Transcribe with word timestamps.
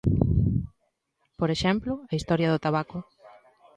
Por 1.39 1.49
exemplo, 1.55 1.93
a 2.11 2.13
historia 2.19 2.51
do 2.51 2.63
tabaco. 2.65 2.97